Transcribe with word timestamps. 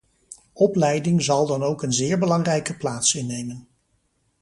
Opleiding 0.53 1.23
zal 1.23 1.45
dan 1.47 1.63
ook 1.63 1.83
een 1.83 1.93
zeer 1.93 2.19
belangrijke 2.19 2.77
plaats 2.77 3.15
innemen. 3.15 3.67